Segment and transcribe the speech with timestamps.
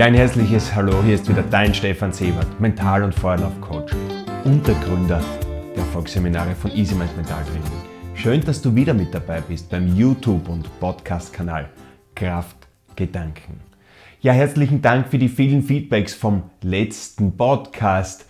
[0.00, 3.92] Ja, ein herzliches Hallo, hier ist wieder dein Stefan Sebert, Mental- und Feuerlauf-Coach
[4.44, 5.22] und der Gründer
[5.76, 7.70] der Erfolgsseminare von Easy Mind Mental Training.
[8.14, 11.68] Schön, dass du wieder mit dabei bist beim YouTube- und Podcast-Kanal
[12.14, 12.56] Kraft
[12.96, 13.60] Gedanken.
[14.22, 18.24] Ja, herzlichen Dank für die vielen Feedbacks vom letzten Podcast.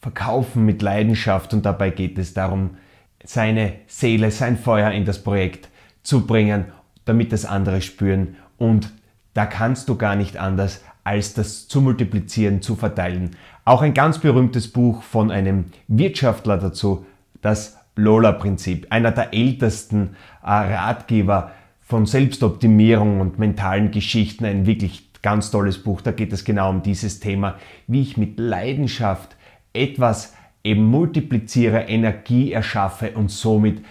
[0.00, 2.76] Verkaufen mit Leidenschaft und dabei geht es darum,
[3.24, 5.68] seine Seele, sein Feuer in das Projekt
[6.04, 6.66] zu bringen,
[7.06, 8.92] damit das andere spüren und
[9.38, 13.30] da kannst du gar nicht anders, als das zu multiplizieren, zu verteilen.
[13.64, 17.06] Auch ein ganz berühmtes Buch von einem Wirtschaftler dazu,
[17.40, 25.50] das Lola-Prinzip, einer der ältesten äh, Ratgeber von Selbstoptimierung und mentalen Geschichten, ein wirklich ganz
[25.50, 26.02] tolles Buch.
[26.02, 29.34] Da geht es genau um dieses Thema, wie ich mit Leidenschaft
[29.72, 33.82] etwas eben multipliziere, Energie erschaffe und somit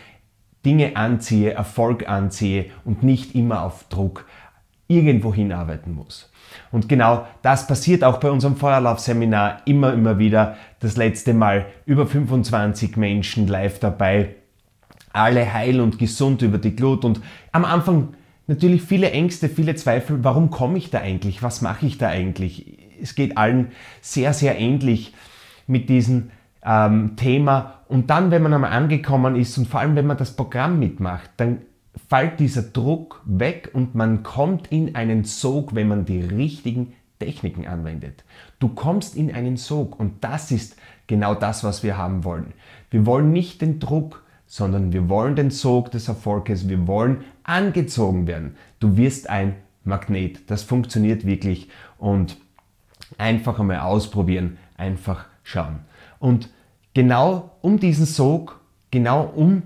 [0.64, 4.26] Dinge anziehe, Erfolg anziehe und nicht immer auf Druck
[4.88, 6.32] irgendwo hinarbeiten muss.
[6.72, 10.58] Und genau das passiert auch bei unserem Feuerlaufseminar immer, immer wieder.
[10.80, 14.36] Das letzte Mal über 25 Menschen live dabei.
[15.14, 17.22] Alle heil und gesund über die Glut und
[17.52, 18.10] am Anfang
[18.46, 20.24] natürlich viele Ängste, viele Zweifel.
[20.24, 21.44] Warum komme ich da eigentlich?
[21.44, 22.78] Was mache ich da eigentlich?
[23.02, 25.14] Es geht allen sehr, sehr ähnlich
[25.66, 26.32] mit diesem
[26.64, 27.82] ähm, Thema.
[27.88, 31.30] Und dann, wenn man einmal angekommen ist und vor allem, wenn man das Programm mitmacht,
[31.38, 31.60] dann
[32.10, 37.68] fällt dieser Druck weg und man kommt in einen Sog, wenn man die richtigen Techniken
[37.68, 38.24] anwendet.
[38.60, 42.54] Du kommst in einen Sog und das ist genau das, was wir haben wollen.
[42.90, 46.70] Wir wollen nicht den Druck, sondern wir wollen den Sog des Erfolges.
[46.70, 48.56] Wir wollen angezogen werden.
[48.80, 50.50] Du wirst ein Magnet.
[50.50, 52.38] Das funktioniert wirklich und
[53.18, 55.80] einfach einmal ausprobieren, einfach schauen.
[56.20, 56.50] Und
[56.94, 58.60] genau um diesen Sog,
[58.92, 59.64] genau um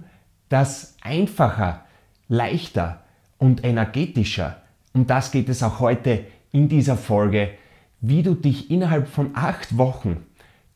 [0.50, 1.86] das einfacher
[2.32, 3.02] leichter
[3.38, 4.62] und energetischer.
[4.94, 6.22] Um das geht es auch heute
[6.54, 7.50] in dieser Folge,
[8.00, 10.18] wie du dich innerhalb von acht Wochen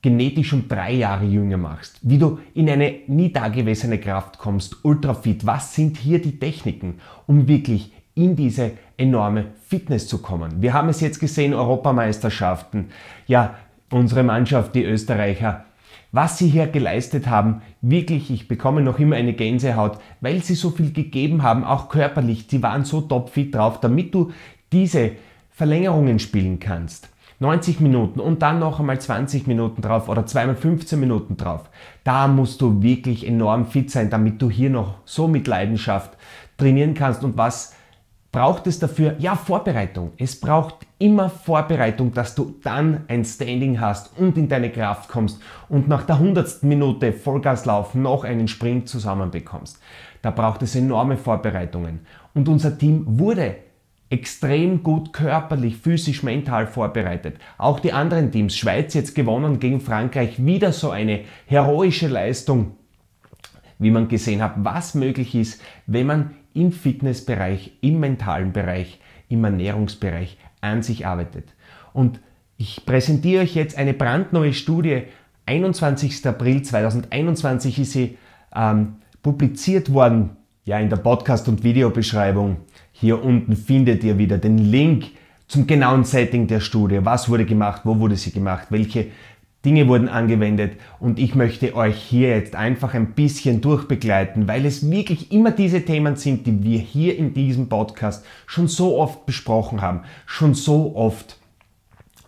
[0.02, 5.46] genetisch um drei Jahre jünger machst, wie du in eine nie dagewesene Kraft kommst, ultrafit.
[5.46, 10.62] Was sind hier die Techniken, um wirklich in diese enorme Fitness zu kommen?
[10.62, 12.90] Wir haben es jetzt gesehen, Europameisterschaften.
[13.28, 13.56] Ja,
[13.90, 15.64] unsere Mannschaft, die Österreicher,
[16.16, 20.70] was sie hier geleistet haben, wirklich, ich bekomme noch immer eine Gänsehaut, weil sie so
[20.70, 22.46] viel gegeben haben, auch körperlich.
[22.50, 24.32] Sie waren so topfit drauf, damit du
[24.72, 25.12] diese
[25.52, 27.10] Verlängerungen spielen kannst.
[27.40, 31.70] 90 Minuten und dann noch einmal 20 Minuten drauf oder zweimal 15 Minuten drauf.
[32.06, 36.18] Da musst du wirklich enorm fit sein, damit du hier noch so mit Leidenschaft
[36.58, 37.26] trainieren kannst.
[37.26, 37.76] Und was
[38.36, 39.16] braucht es dafür?
[39.18, 40.12] Ja, Vorbereitung.
[40.18, 45.42] Es braucht immer Vorbereitung, dass du dann ein Standing hast und in deine Kraft kommst
[45.70, 49.80] und nach der hundertsten Minute Vollgaslauf noch einen Sprint zusammenbekommst.
[50.22, 52.02] Da braucht es enorme Vorbereitungen.
[52.34, 53.56] Und unser Team wurde
[54.10, 57.38] extrem gut körperlich, physisch, mental vorbereitet.
[57.58, 62.76] Auch die anderen Teams, Schweiz jetzt gewonnen gegen Frankreich, wieder so eine heroische Leistung,
[63.80, 69.00] wie man gesehen hat, was möglich ist, wenn man im Fitnessbereich, im mentalen Bereich,
[69.30, 71.54] im Ernährungsbereich an sich arbeitet.
[71.94, 72.20] Und
[72.58, 75.04] ich präsentiere euch jetzt eine brandneue Studie.
[75.46, 76.26] 21.
[76.26, 78.18] April 2021 ist sie
[78.56, 80.38] ähm, publiziert worden.
[80.64, 82.58] Ja, in der Podcast- und Videobeschreibung.
[82.92, 85.12] Hier unten findet ihr wieder den Link
[85.48, 87.00] zum genauen Setting der Studie.
[87.04, 87.82] Was wurde gemacht?
[87.84, 88.68] Wo wurde sie gemacht?
[88.72, 89.08] Welche
[89.66, 94.90] Dinge wurden angewendet und ich möchte euch hier jetzt einfach ein bisschen durchbegleiten, weil es
[94.90, 99.82] wirklich immer diese Themen sind, die wir hier in diesem Podcast schon so oft besprochen
[99.82, 101.40] haben, schon so oft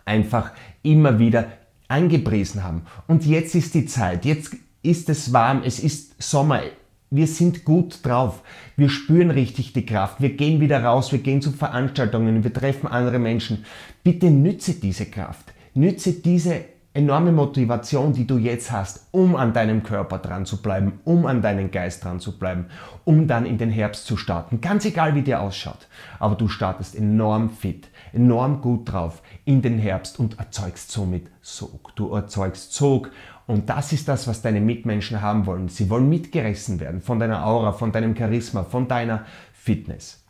[0.03, 1.45] einfach immer wieder
[1.87, 2.81] angepriesen haben.
[3.07, 6.61] Und jetzt ist die Zeit, jetzt ist es warm, es ist Sommer,
[7.09, 8.41] wir sind gut drauf.
[8.75, 10.21] Wir spüren richtig die Kraft.
[10.21, 13.63] Wir gehen wieder raus, wir gehen zu Veranstaltungen, wir treffen andere Menschen.
[14.03, 15.53] Bitte nütze diese Kraft.
[15.73, 16.65] Nütze diese
[16.97, 21.43] enorme Motivation, die du jetzt hast, um an deinem Körper dran zu bleiben, um an
[21.43, 22.65] deinen Geist dran zu bleiben,
[23.05, 24.61] um dann in den Herbst zu starten.
[24.61, 25.87] Ganz egal, wie der ausschaut.
[26.17, 31.95] Aber du startest enorm fit, enorm gut drauf in den Herbst und erzeugst somit Sog.
[31.95, 33.11] Du erzeugst Sog
[33.45, 35.69] und das ist das, was deine Mitmenschen haben wollen.
[35.69, 39.23] Sie wollen mitgerissen werden von deiner Aura, von deinem Charisma, von deiner
[39.53, 40.23] Fitness.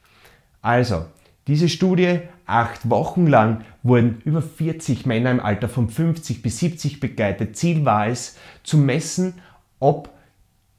[0.62, 1.06] Also,
[1.47, 6.99] diese Studie, acht Wochen lang, wurden über 40 Männer im Alter von 50 bis 70
[6.99, 7.55] begleitet.
[7.55, 9.35] Ziel war es, zu messen,
[9.79, 10.09] ob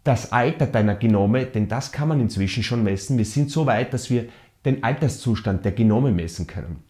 [0.02, 3.92] das Alter deiner Genome, denn das kann man inzwischen schon messen, wir sind so weit,
[3.92, 4.28] dass wir
[4.64, 6.82] den Alterszustand der Genome messen können.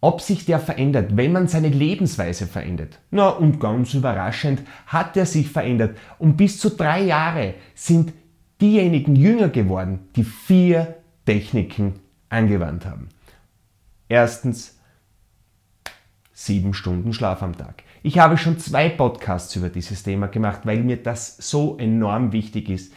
[0.00, 3.00] Ob sich der verändert, wenn man seine Lebensweise verändert.
[3.10, 5.98] Na, und ganz überraschend hat er sich verändert.
[6.20, 8.12] Und bis zu drei Jahre sind
[8.60, 11.94] diejenigen jünger geworden, die vier Techniken
[12.28, 13.08] angewandt haben.
[14.08, 14.78] Erstens
[16.32, 17.82] sieben Stunden Schlaf am Tag.
[18.02, 22.70] Ich habe schon zwei Podcasts über dieses Thema gemacht, weil mir das so enorm wichtig
[22.70, 22.94] ist.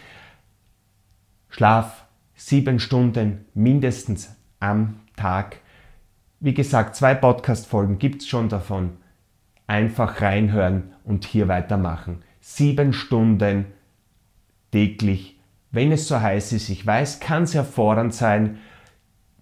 [1.49, 2.05] Schlaf
[2.35, 5.57] sieben Stunden mindestens am Tag.
[6.39, 8.97] Wie gesagt, zwei Podcast-Folgen gibt es schon davon.
[9.67, 12.23] Einfach reinhören und hier weitermachen.
[12.39, 13.65] Sieben Stunden
[14.71, 15.39] täglich.
[15.71, 18.59] Wenn es so heiß ist, ich weiß, kann es erfordernd sein,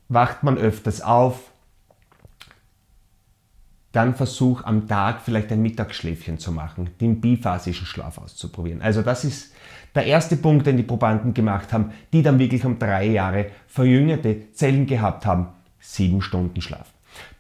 [0.08, 1.52] wacht man öfters auf,
[3.92, 8.82] dann versuch am Tag vielleicht ein Mittagsschläfchen zu machen, den biphasischen Schlaf auszuprobieren.
[8.82, 9.54] Also das ist
[9.96, 14.52] der erste Punkt, den die Probanden gemacht haben, die dann wirklich um drei Jahre verjüngerte
[14.54, 15.48] Zellen gehabt haben,
[15.80, 16.92] sieben Stunden Schlaf.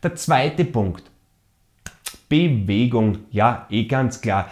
[0.02, 1.04] Der zweite Punkt,
[2.28, 4.50] Bewegung, ja, eh ganz klar.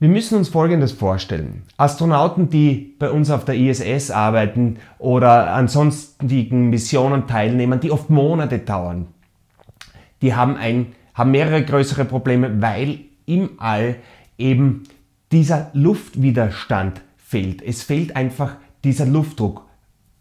[0.00, 1.64] Wir müssen uns Folgendes vorstellen.
[1.76, 8.08] Astronauten, die bei uns auf der ISS arbeiten oder an sonstigen Missionen teilnehmen, die oft
[8.08, 9.08] Monate dauern,
[10.22, 13.96] die haben, ein, haben mehrere größere Probleme, weil im All
[14.36, 14.84] eben
[15.32, 17.62] dieser Luftwiderstand fehlt.
[17.62, 19.66] Es fehlt einfach dieser Luftdruck.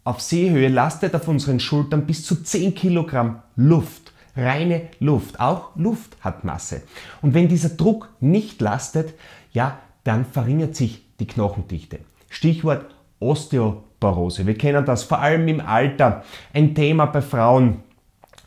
[0.03, 4.13] Auf Seehöhe lastet auf unseren Schultern bis zu 10 Kilogramm Luft.
[4.35, 5.39] Reine Luft.
[5.39, 6.83] Auch Luft hat Masse.
[7.21, 9.13] Und wenn dieser Druck nicht lastet,
[9.51, 11.99] ja, dann verringert sich die Knochendichte.
[12.29, 12.85] Stichwort
[13.19, 14.45] Osteoporose.
[14.45, 16.23] Wir kennen das vor allem im Alter.
[16.53, 17.79] Ein Thema bei Frauen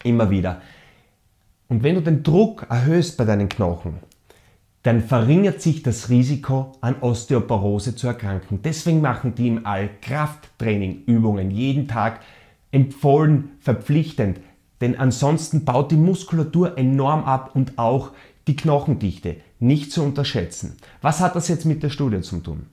[0.05, 0.61] immer wieder.
[1.71, 4.01] Und wenn du den Druck erhöhst bei deinen Knochen,
[4.83, 8.61] dann verringert sich das Risiko, an Osteoporose zu erkranken.
[8.65, 12.21] Deswegen machen die im All Krafttrainingübungen jeden Tag
[12.73, 14.41] empfohlen, verpflichtend.
[14.81, 18.11] Denn ansonsten baut die Muskulatur enorm ab und auch
[18.49, 19.37] die Knochendichte.
[19.61, 20.77] Nicht zu unterschätzen.
[21.03, 22.67] Was hat das jetzt mit der Studie zu tun?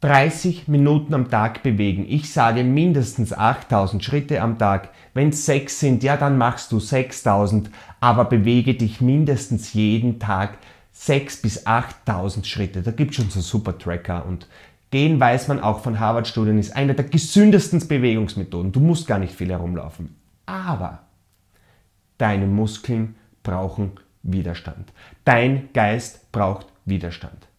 [0.00, 2.06] 30 Minuten am Tag bewegen.
[2.08, 4.90] Ich sage mindestens 8000 Schritte am Tag.
[5.12, 7.70] Wenn es 6 sind, ja, dann machst du 6000,
[8.00, 10.56] aber bewege dich mindestens jeden Tag
[10.92, 12.82] 6 bis 8000 Schritte.
[12.82, 14.46] Da gibt es schon so super Tracker und
[14.90, 18.72] Gehen weiß man auch von Harvard-Studien ist eine der gesündesten Bewegungsmethoden.
[18.72, 20.16] Du musst gar nicht viel herumlaufen.
[20.46, 21.04] Aber
[22.18, 23.14] deine Muskeln
[23.44, 23.92] brauchen
[24.24, 24.92] Widerstand.
[25.24, 27.49] Dein Geist braucht Widerstand.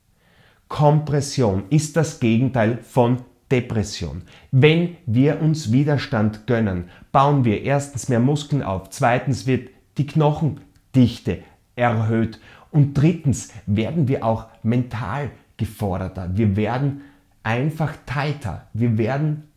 [0.72, 3.18] Kompression ist das Gegenteil von
[3.52, 4.22] Depression.
[4.52, 11.40] Wenn wir uns Widerstand gönnen, bauen wir erstens mehr Muskeln auf, zweitens wird die Knochendichte
[11.76, 12.40] erhöht
[12.72, 16.30] und drittens werden wir auch mental geforderter.
[16.38, 17.02] Wir werden
[17.44, 18.70] einfach tighter.
[18.72, 19.52] Wir werden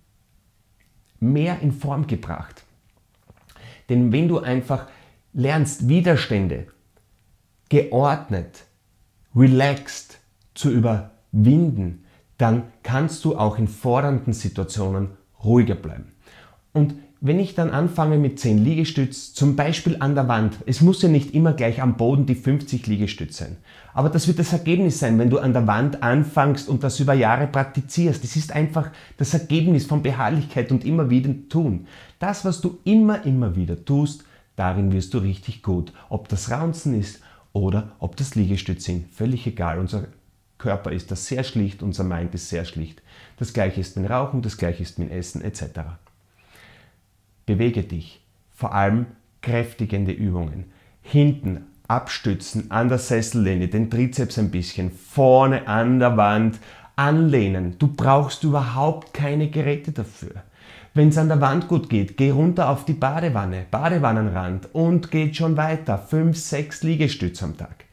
[1.20, 2.64] mehr in Form gebracht.
[3.88, 4.88] Denn wenn du einfach
[5.32, 6.66] lernst, Widerstände
[7.68, 8.64] geordnet,
[9.36, 10.18] relaxed,
[10.54, 12.04] zu überwinden,
[12.38, 15.10] dann kannst du auch in fordernden Situationen
[15.42, 16.12] ruhiger bleiben.
[16.72, 21.00] Und wenn ich dann anfange mit 10 Liegestütz, zum Beispiel an der Wand, es muss
[21.00, 23.56] ja nicht immer gleich am Boden die 50 Liegestütz sein,
[23.94, 27.14] aber das wird das Ergebnis sein, wenn du an der Wand anfängst und das über
[27.14, 28.22] Jahre praktizierst.
[28.22, 31.86] Das ist einfach das Ergebnis von Beharrlichkeit und immer wieder tun.
[32.18, 34.24] Das, was du immer, immer wieder tust,
[34.56, 35.94] darin wirst du richtig gut.
[36.10, 37.22] Ob das Raunzen ist
[37.54, 39.78] oder ob das Liegestütz sind, völlig egal.
[39.78, 40.08] Unser
[40.64, 43.02] Körper ist das sehr schlicht, unser Mind ist sehr schlicht.
[43.36, 45.62] Das gleiche ist mit Rauchen, das gleiche ist mit Essen etc.
[47.44, 49.04] Bewege dich, vor allem
[49.42, 50.72] kräftigende Übungen.
[51.02, 56.58] Hinten abstützen an der Sessellehne, den Trizeps ein bisschen, vorne an der Wand
[56.96, 57.76] anlehnen.
[57.78, 60.44] Du brauchst überhaupt keine Geräte dafür.
[60.94, 65.36] Wenn es an der Wand gut geht, geh runter auf die Badewanne, Badewannenrand und geht
[65.36, 65.98] schon weiter.
[65.98, 67.83] 5, 6 Liegestütze am Tag.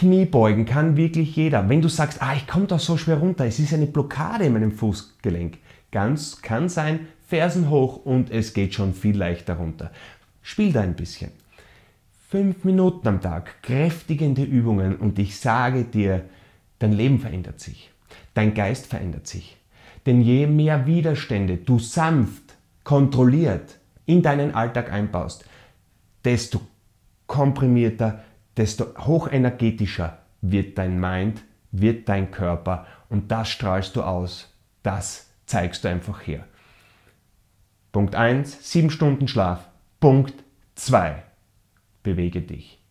[0.00, 1.68] Kniebeugen kann wirklich jeder.
[1.68, 4.54] Wenn du sagst, ah, ich komme da so schwer runter, es ist eine Blockade in
[4.54, 5.58] meinem Fußgelenk,
[5.92, 9.90] ganz kann sein, Fersen hoch und es geht schon viel leichter runter.
[10.40, 11.32] Spiel da ein bisschen.
[12.30, 16.24] Fünf Minuten am Tag, kräftigende Übungen und ich sage dir,
[16.78, 17.90] dein Leben verändert sich.
[18.32, 19.58] Dein Geist verändert sich.
[20.06, 23.76] Denn je mehr Widerstände du sanft, kontrolliert
[24.06, 25.44] in deinen Alltag einbaust,
[26.24, 26.62] desto
[27.26, 28.24] komprimierter,
[28.60, 35.82] desto hochenergetischer wird dein Mind, wird dein Körper und das strahlst du aus, das zeigst
[35.82, 36.44] du einfach her.
[37.90, 39.66] Punkt 1, 7 Stunden Schlaf.
[39.98, 41.22] Punkt 2,
[42.02, 42.84] bewege dich.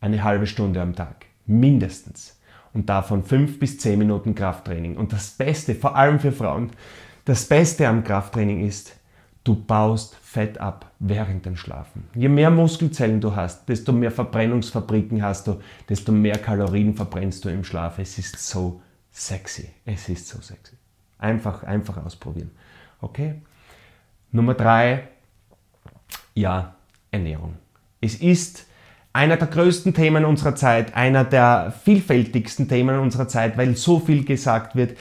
[0.00, 2.40] Eine halbe Stunde am Tag, mindestens.
[2.72, 4.96] Und davon 5 bis 10 Minuten Krafttraining.
[4.96, 6.70] Und das Beste, vor allem für Frauen,
[7.26, 8.96] das Beste am Krafttraining ist,
[9.42, 12.08] Du baust Fett ab während dem Schlafen.
[12.14, 17.48] Je mehr Muskelzellen du hast, desto mehr Verbrennungsfabriken hast du, desto mehr Kalorien verbrennst du
[17.48, 17.98] im Schlaf.
[17.98, 19.70] Es ist so sexy.
[19.84, 20.76] Es ist so sexy.
[21.18, 22.50] Einfach, einfach ausprobieren.
[23.00, 23.40] Okay?
[24.30, 25.08] Nummer drei,
[26.34, 26.74] ja,
[27.10, 27.56] Ernährung.
[28.00, 28.66] Es ist
[29.12, 34.24] einer der größten Themen unserer Zeit, einer der vielfältigsten Themen unserer Zeit, weil so viel
[34.24, 34.96] gesagt wird.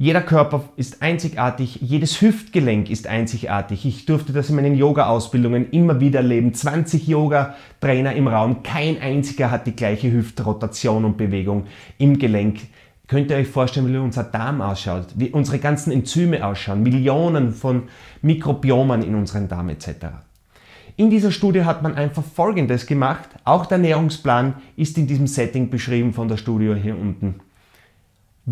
[0.00, 3.84] Jeder Körper ist einzigartig, jedes Hüftgelenk ist einzigartig.
[3.84, 6.54] Ich durfte das in meinen Yoga-Ausbildungen immer wieder erleben.
[6.54, 11.66] 20 Yoga-Trainer im Raum, kein einziger hat die gleiche Hüftrotation und Bewegung
[11.98, 12.60] im Gelenk.
[13.08, 17.82] Könnt ihr euch vorstellen, wie unser Darm ausschaut, wie unsere ganzen Enzyme ausschauen, Millionen von
[18.22, 19.88] Mikrobiomen in unserem Darm etc.
[20.96, 23.28] In dieser Studie hat man einfach Folgendes gemacht.
[23.44, 27.34] Auch der Ernährungsplan ist in diesem Setting beschrieben von der Studie hier unten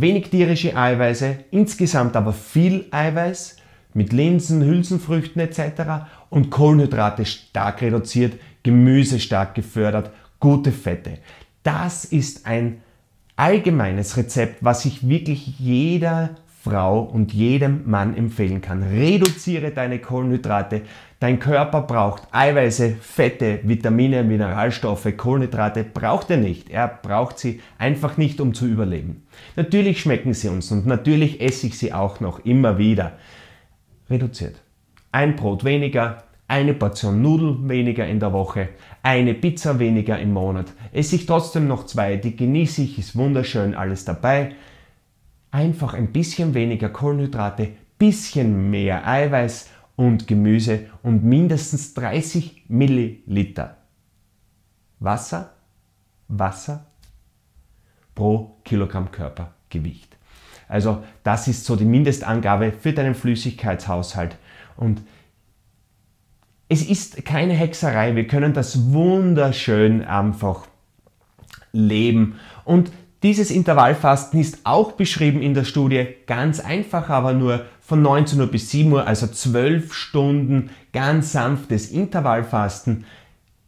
[0.01, 3.57] wenig tierische Eiweiße, insgesamt aber viel Eiweiß
[3.95, 6.07] mit Linsen, Hülsenfrüchten etc.
[6.31, 11.19] und Kohlenhydrate stark reduziert, Gemüse stark gefördert, gute Fette.
[11.63, 12.81] Das ist ein
[13.37, 16.37] allgemeines Rezept, was ich wirklich jeder
[16.69, 18.83] Frau und jedem Mann empfehlen kann.
[18.83, 20.83] Reduziere deine Kohlenhydrate.
[21.19, 26.69] Dein Körper braucht Eiweiße, Fette, Vitamine, Mineralstoffe, Kohlenhydrate braucht er nicht.
[26.69, 29.27] Er braucht sie einfach nicht, um zu überleben.
[29.57, 33.13] Natürlich schmecken sie uns und natürlich esse ich sie auch noch immer wieder.
[34.11, 34.57] Reduziert.
[35.11, 38.69] Ein Brot weniger, eine Portion Nudeln weniger in der Woche,
[39.03, 40.67] eine Pizza weniger im Monat.
[40.93, 44.53] Esse ich trotzdem noch zwei, die genieße ich, ist wunderschön, alles dabei
[45.51, 53.77] einfach ein bisschen weniger Kohlenhydrate, bisschen mehr Eiweiß und Gemüse und mindestens 30 Milliliter.
[55.01, 55.55] Wasser,
[56.29, 56.87] Wasser
[58.15, 60.17] pro Kilogramm Körpergewicht.
[60.69, 64.37] Also das ist so die Mindestangabe für deinen Flüssigkeitshaushalt.
[64.77, 65.03] Und
[66.69, 70.67] es ist keine Hexerei, wir können das wunderschön einfach
[71.73, 72.39] leben.
[72.65, 78.41] Und dieses Intervallfasten ist auch beschrieben in der Studie, ganz einfach, aber nur von 19
[78.41, 83.05] Uhr bis 7 Uhr, also 12 Stunden ganz sanftes Intervallfasten.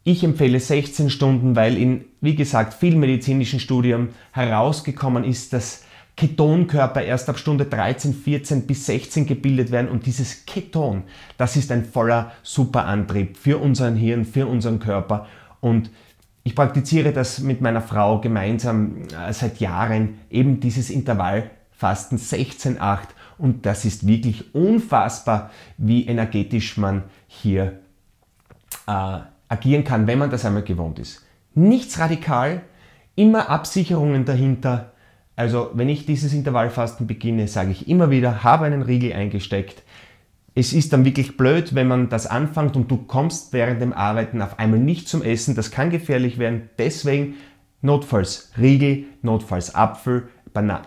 [0.03, 5.83] Ich empfehle 16 Stunden, weil in, wie gesagt, vielen medizinischen Studien herausgekommen ist, dass
[6.15, 11.03] Ketonkörper erst ab Stunde 13, 14 bis 16 gebildet werden und dieses Keton,
[11.37, 15.27] das ist ein voller Superantrieb für unseren Hirn, für unseren Körper
[15.61, 15.89] und
[16.43, 22.99] ich praktiziere das mit meiner Frau gemeinsam äh, seit Jahren, eben dieses Intervallfasten 16-8
[23.37, 27.79] und das ist wirklich unfassbar, wie energetisch man hier
[28.87, 29.19] äh,
[29.49, 31.25] agieren kann, wenn man das einmal gewohnt ist.
[31.53, 32.61] Nichts radikal,
[33.15, 34.93] immer Absicherungen dahinter.
[35.35, 39.83] Also wenn ich dieses Intervallfasten beginne, sage ich immer wieder, habe einen Riegel eingesteckt,
[40.53, 44.41] es ist dann wirklich blöd, wenn man das anfängt und du kommst während dem Arbeiten
[44.41, 45.55] auf einmal nicht zum Essen.
[45.55, 46.69] Das kann gefährlich werden.
[46.77, 47.35] Deswegen
[47.81, 50.27] notfalls Riegel, notfalls Apfel,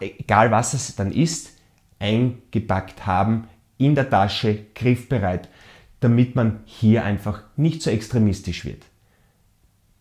[0.00, 1.52] egal was es dann ist,
[1.98, 5.48] eingepackt haben, in der Tasche, griffbereit,
[6.00, 8.84] damit man hier einfach nicht so extremistisch wird.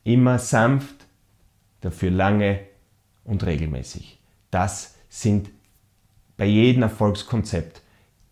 [0.03, 1.07] Immer sanft,
[1.79, 2.59] dafür lange
[3.23, 4.19] und regelmäßig.
[4.51, 5.49] Das sind
[6.35, 7.81] bei jedem Erfolgskonzept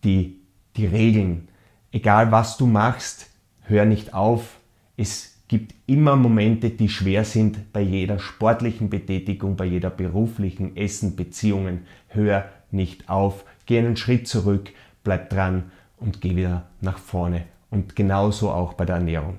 [0.03, 0.40] die
[0.75, 1.48] die Regeln.
[1.92, 3.30] Egal was du machst,
[3.63, 4.60] hör nicht auf.
[4.98, 11.16] Es gibt immer Momente, die schwer sind bei jeder sportlichen Betätigung, bei jeder beruflichen Essen,
[11.16, 11.86] Beziehungen.
[12.08, 13.44] Hör nicht auf.
[13.66, 14.72] Geh einen Schritt zurück,
[15.04, 17.44] bleib dran und geh wieder nach vorne.
[17.70, 19.38] Und genauso auch bei der Ernährung.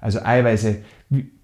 [0.00, 0.82] Also Eiweiße,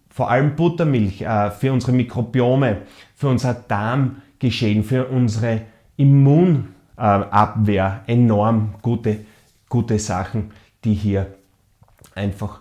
[0.08, 2.82] vor allem Buttermilch äh, für unsere Mikrobiome,
[3.14, 5.62] für unser Darmgeschehen, für unsere
[5.96, 9.24] Immun Abwehr enorm gute,
[9.68, 10.52] gute Sachen,
[10.84, 11.34] die hier
[12.14, 12.60] einfach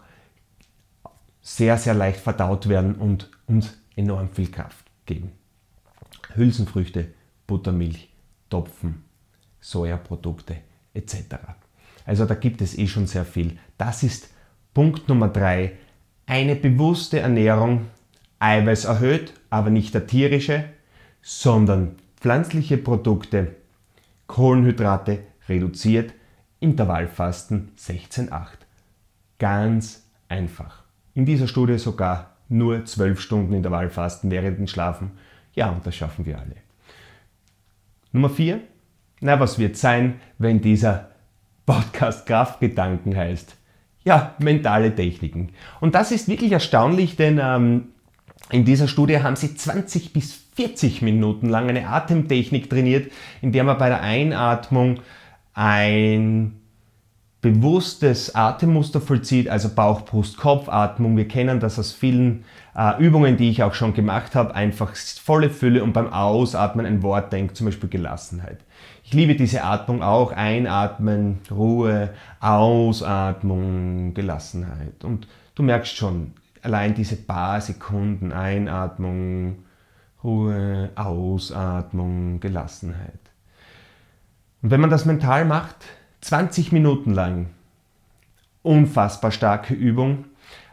[1.42, 5.32] sehr, sehr leicht verdaut werden und uns enorm viel Kraft geben.
[6.36, 7.08] Hülsenfrüchte,
[7.48, 8.10] Buttermilch,
[8.50, 9.04] Topfen,
[9.60, 10.58] Sojaprodukte
[10.94, 11.16] etc.
[12.06, 13.58] Also da gibt es eh schon sehr viel.
[13.78, 14.30] Das ist
[14.74, 15.74] Punkt Nummer drei.
[16.26, 17.88] Eine bewusste Ernährung,
[18.40, 20.66] Eiweiß erhöht, aber nicht der tierische,
[21.22, 23.56] sondern pflanzliche Produkte
[24.30, 26.14] Kohlenhydrate reduziert,
[26.60, 28.48] Intervallfasten 16,8.
[29.40, 30.84] Ganz einfach.
[31.16, 35.12] In dieser Studie sogar nur 12 Stunden Intervallfasten während dem Schlafen.
[35.56, 36.58] Ja, und das schaffen wir alle.
[38.12, 38.62] Nummer 4.
[39.22, 41.10] Na, was wird sein, wenn dieser
[41.66, 43.56] Podcast Kraftgedanken heißt?
[44.06, 45.50] Ja, mentale Techniken.
[45.82, 47.88] Und das ist wirklich erstaunlich, denn ähm,
[48.52, 53.64] in dieser Studie haben sie 20 bis 40 Minuten lang eine Atemtechnik trainiert, in der
[53.64, 55.00] man bei der Einatmung
[55.54, 56.60] ein
[57.40, 61.16] bewusstes Atemmuster vollzieht, also Bauch, Brust, Kopfatmung.
[61.16, 62.44] Wir kennen das aus vielen
[62.76, 64.54] äh, Übungen, die ich auch schon gemacht habe.
[64.54, 68.60] Einfach volle Fülle und beim Ausatmen ein Wort denkt, zum Beispiel Gelassenheit.
[69.06, 70.34] Ich liebe diese Atmung auch.
[70.34, 72.10] Einatmen, Ruhe,
[72.42, 75.06] Ausatmung, Gelassenheit.
[75.06, 75.26] Und
[75.56, 79.64] du merkst schon, allein diese paar Sekunden Einatmung,
[80.24, 83.20] Ruhe, Ausatmung, Gelassenheit.
[84.62, 85.78] Und wenn man das mental macht,
[86.22, 87.48] 20 Minuten lang,
[88.62, 90.26] unfassbar starke Übung,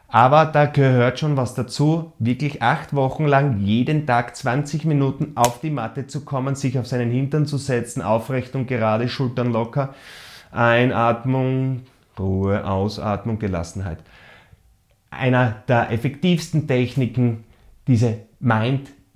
[0.09, 5.61] aber da gehört schon was dazu, wirklich acht Wochen lang jeden Tag 20 Minuten auf
[5.61, 9.95] die Matte zu kommen, sich auf seinen Hintern zu setzen, aufrecht und gerade, Schultern locker,
[10.53, 11.83] Einatmung,
[12.19, 13.99] Ruhe, Ausatmung, Gelassenheit.
[15.11, 17.45] Einer der effektivsten Techniken,
[17.87, 18.19] diese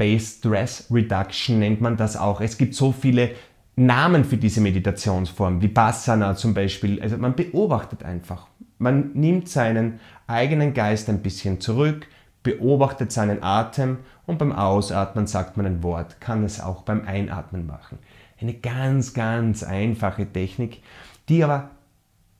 [0.00, 2.40] Mind-Based Stress Reduction nennt man das auch.
[2.40, 3.30] Es gibt so viele
[3.76, 7.00] Namen für diese Meditationsform, wie Bassana zum Beispiel.
[7.00, 8.48] Also man beobachtet einfach.
[8.78, 12.06] Man nimmt seinen eigenen Geist ein bisschen zurück,
[12.42, 17.66] beobachtet seinen Atem und beim Ausatmen sagt man ein Wort, kann es auch beim Einatmen
[17.66, 17.98] machen.
[18.40, 20.82] Eine ganz, ganz einfache Technik,
[21.28, 21.70] die aber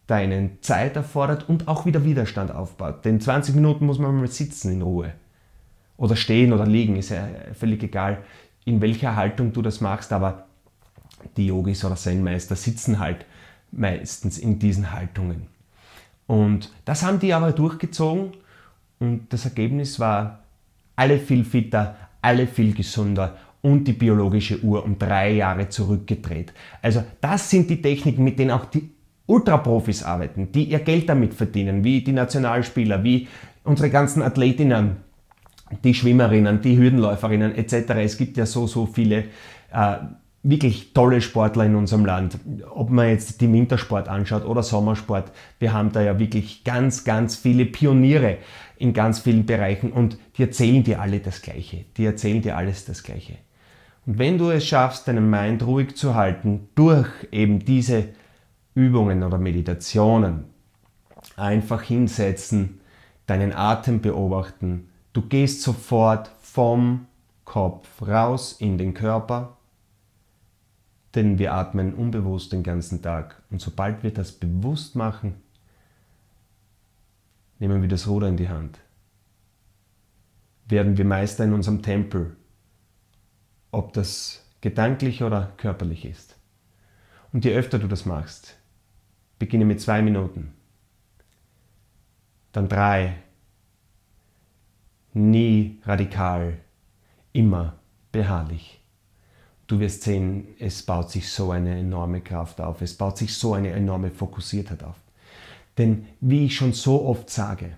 [0.06, 3.04] deinen Zeit erfordert und auch wieder Widerstand aufbaut.
[3.04, 5.12] Denn 20 Minuten muss man mal sitzen in Ruhe.
[6.00, 8.18] Oder stehen oder liegen, ist ja völlig egal,
[8.64, 10.46] in welcher Haltung du das machst, aber
[11.36, 13.26] die Yogis oder Zen-Meister sitzen halt
[13.70, 15.46] meistens in diesen Haltungen.
[16.26, 18.32] Und das haben die aber durchgezogen
[18.98, 20.40] und das Ergebnis war
[20.96, 26.54] alle viel fitter, alle viel gesünder und die biologische Uhr um drei Jahre zurückgedreht.
[26.80, 28.88] Also das sind die Techniken, mit denen auch die
[29.26, 33.28] Ultraprofis arbeiten, die ihr Geld damit verdienen, wie die Nationalspieler, wie
[33.64, 34.96] unsere ganzen Athletinnen,
[35.84, 37.90] die Schwimmerinnen, die Hürdenläuferinnen etc.
[37.96, 39.24] Es gibt ja so, so viele
[39.72, 39.96] äh,
[40.42, 42.38] wirklich tolle Sportler in unserem Land.
[42.70, 47.36] Ob man jetzt den Wintersport anschaut oder Sommersport, wir haben da ja wirklich ganz, ganz
[47.36, 48.38] viele Pioniere
[48.78, 51.84] in ganz vielen Bereichen und die erzählen dir alle das Gleiche.
[51.96, 53.34] Die erzählen dir alles das Gleiche.
[54.06, 58.08] Und wenn du es schaffst, deinen Mind ruhig zu halten, durch eben diese
[58.74, 60.44] Übungen oder Meditationen,
[61.36, 62.80] einfach hinsetzen,
[63.26, 64.89] deinen Atem beobachten,
[65.20, 67.06] du gehst sofort vom
[67.44, 69.58] Kopf raus in den Körper,
[71.14, 73.42] denn wir atmen unbewusst den ganzen Tag.
[73.50, 75.34] Und sobald wir das bewusst machen,
[77.58, 78.78] nehmen wir das Ruder in die Hand.
[80.66, 82.36] Werden wir Meister in unserem Tempel,
[83.72, 86.36] ob das gedanklich oder körperlich ist.
[87.32, 88.56] Und je öfter du das machst,
[89.38, 90.54] beginne mit zwei Minuten,
[92.52, 93.16] dann drei,
[95.12, 96.58] nie radikal,
[97.32, 97.74] immer
[98.12, 98.80] beharrlich
[99.70, 103.54] du wirst sehen, es baut sich so eine enorme Kraft auf, es baut sich so
[103.54, 104.96] eine enorme Fokussiertheit auf.
[105.78, 107.76] Denn wie ich schon so oft sage,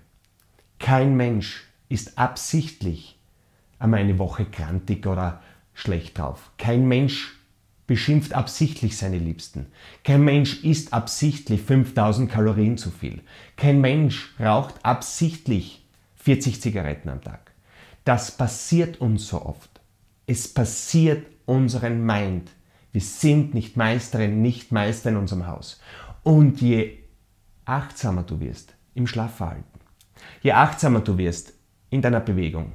[0.79, 3.19] kein Mensch ist absichtlich
[3.79, 5.43] einmal eine Woche krantig oder
[5.75, 6.51] schlecht drauf.
[6.57, 7.37] Kein Mensch
[7.87, 9.67] beschimpft absichtlich seine Liebsten.
[10.03, 13.21] Kein Mensch isst absichtlich 5000 Kalorien zu viel.
[13.57, 15.82] Kein Mensch raucht absichtlich
[16.23, 17.51] 40 Zigaretten am Tag.
[18.05, 19.81] Das passiert uns so oft.
[20.27, 22.49] Es passiert unseren Mind.
[22.93, 25.81] Wir sind nicht Meisterin, nicht Meister in unserem Haus.
[26.23, 26.99] Und je
[27.65, 29.81] achtsamer du wirst im Schlafverhalten,
[30.43, 31.55] je achtsamer du wirst
[31.91, 32.73] in deiner Bewegung,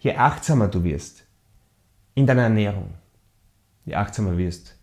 [0.00, 1.24] je achtsamer du wirst
[2.14, 2.92] in deiner Ernährung,
[3.86, 4.76] je achtsamer wirst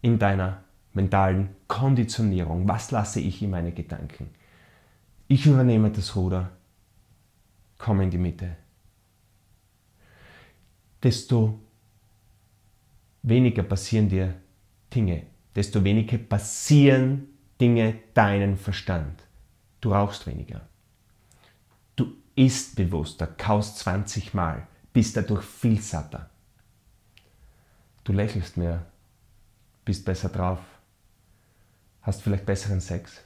[0.00, 0.64] in deiner
[0.94, 2.66] mentalen Konditionierung.
[2.66, 4.30] Was lasse ich in meine Gedanken?
[5.28, 6.50] Ich übernehme das Ruder,
[7.80, 8.56] komme in die Mitte.
[11.02, 11.58] Desto
[13.22, 14.34] weniger passieren dir
[14.94, 17.28] Dinge, desto weniger passieren
[17.60, 19.22] Dinge deinen Verstand.
[19.80, 20.60] Du rauchst weniger.
[21.96, 26.28] Du isst bewusster, kaust 20 Mal, bist dadurch viel satter.
[28.04, 28.86] Du lächelst mehr,
[29.84, 30.58] bist besser drauf,
[32.02, 33.22] hast vielleicht besseren Sex,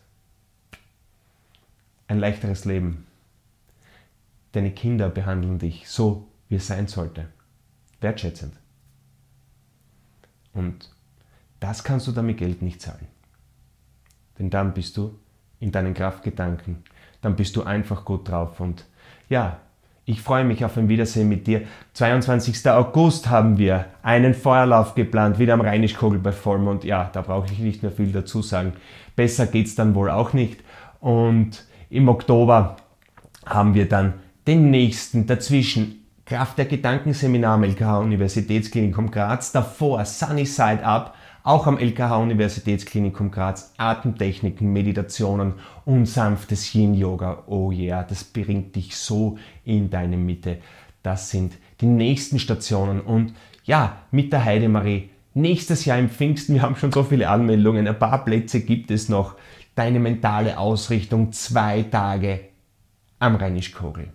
[2.06, 3.06] ein leichteres Leben.
[4.54, 7.26] Deine Kinder behandeln dich so, wie es sein sollte,
[8.00, 8.54] wertschätzend.
[10.52, 10.94] Und
[11.58, 13.08] das kannst du damit Geld nicht zahlen.
[14.38, 15.18] Denn dann bist du
[15.58, 16.84] in deinen Kraftgedanken,
[17.20, 18.60] dann bist du einfach gut drauf.
[18.60, 18.84] Und
[19.28, 19.58] ja,
[20.04, 21.62] ich freue mich auf ein Wiedersehen mit dir.
[21.94, 22.70] 22.
[22.70, 26.84] August haben wir einen Feuerlauf geplant, wieder am Rheinischkogel bei Vollmond.
[26.84, 28.74] Ja, da brauche ich nicht mehr viel dazu sagen.
[29.16, 30.62] Besser geht es dann wohl auch nicht.
[31.00, 32.76] Und im Oktober
[33.46, 34.14] haben wir dann
[34.46, 41.66] den nächsten dazwischen Kraft der Gedankenseminar am LKH Universitätsklinikum Graz, davor Sunny Side Up, auch
[41.66, 45.54] am LKH Universitätsklinikum Graz, Atemtechniken, Meditationen
[45.84, 47.44] und sanftes Yin-Yoga.
[47.46, 50.58] Oh yeah, das bringt dich so in deine Mitte.
[51.02, 55.10] Das sind die nächsten Stationen und ja, mit der Heidemarie.
[55.34, 59.08] Nächstes Jahr im Pfingsten, wir haben schon so viele Anmeldungen, ein paar Plätze gibt es
[59.08, 59.36] noch.
[59.74, 62.40] Deine mentale Ausrichtung, zwei Tage
[63.18, 64.12] am Rheinisch-Kogel.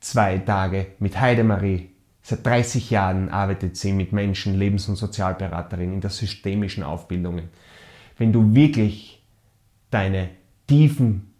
[0.00, 1.90] Zwei Tage mit Heidemarie.
[2.22, 7.42] Seit 30 Jahren arbeitet sie mit Menschen, Lebens- und Sozialberaterin in der systemischen Aufbildung.
[8.18, 9.22] Wenn du wirklich
[9.90, 10.30] deine
[10.66, 11.32] tiefen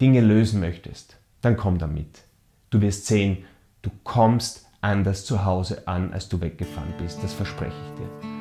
[0.00, 2.24] Dinge lösen möchtest, dann komm damit.
[2.70, 3.44] Du wirst sehen,
[3.82, 7.22] du kommst anders zu Hause an, als du weggefahren bist.
[7.22, 8.32] Das verspreche ich dir.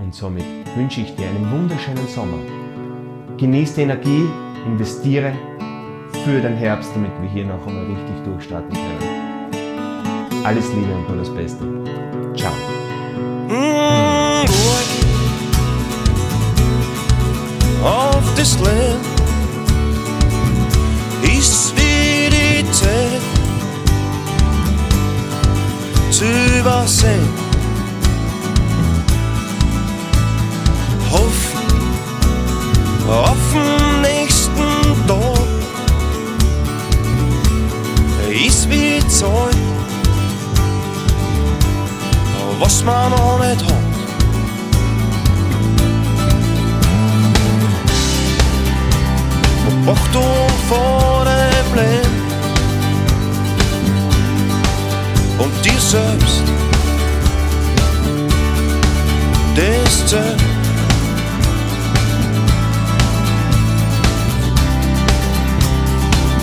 [0.00, 0.44] Und somit
[0.76, 2.38] wünsche ich dir einen wunderschönen Sommer.
[3.36, 4.28] Genieß die Energie,
[4.64, 5.32] investiere
[6.24, 9.17] für den Herbst, damit wir hier noch einmal richtig durchstarten können.
[10.44, 11.64] Alles Liebe und nur das Beste.
[12.36, 12.52] Ciao.
[13.48, 14.46] Mm,
[17.84, 18.98] of this land
[21.22, 23.22] ist wie die Zeit
[26.10, 26.24] zu
[26.58, 27.28] übersehen.
[31.10, 31.58] Hoffen
[33.08, 33.67] auf
[42.58, 43.88] was man noch nicht hat.
[49.86, 52.18] Achtung vor dem Leben
[55.38, 56.42] und dir selbst.
[59.56, 60.42] Das zählt.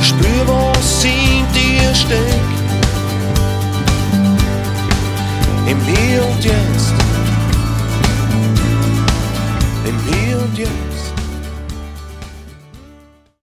[0.02, 2.65] Spür, was in dir steckt.
[5.68, 6.94] Im Hier und Jetzt.
[9.86, 10.85] Im Hier und Jetzt.